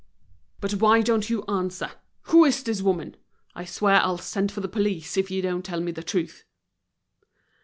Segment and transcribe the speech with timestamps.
[0.61, 1.91] "But why don't you answer?
[2.23, 3.17] who is this woman?
[3.53, 6.43] I swear I'll send for the police, if you don't tell me the truth."